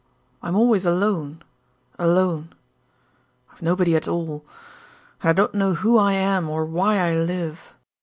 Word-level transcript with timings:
I'm 0.41 0.55
always 0.55 0.83
alone, 0.83 1.43
alone; 1.99 2.55
I've 3.53 3.61
nobody 3.61 3.95
at 3.95 4.07
all... 4.07 4.43
and 5.21 5.29
I 5.29 5.31
don't 5.31 5.53
know 5.53 5.75
who 5.75 5.95
I 5.99 6.13
am 6.13 6.49
or 6.49 6.65
why 6.65 6.97
I 6.97 7.15
live. 7.15 7.71